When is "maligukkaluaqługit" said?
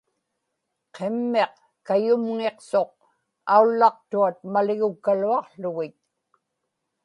4.53-5.95